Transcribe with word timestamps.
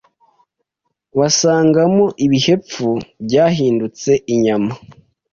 basangamo 1.19 2.05
ibihepfu 2.25 2.87
byahindutse 3.25 4.11
inyama 4.33 4.71